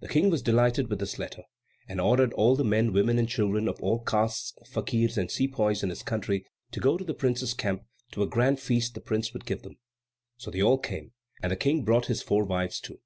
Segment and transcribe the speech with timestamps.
[0.00, 1.44] The King was delighted with this letter,
[1.86, 5.90] and ordered all the men, women, and children of all castes, fakirs, and sepoys, in
[5.90, 9.46] his country to go to the prince's camp to a grand feast the prince would
[9.46, 9.78] give them.
[10.36, 11.12] So they all came,
[11.44, 12.98] and the King brought his four wives too.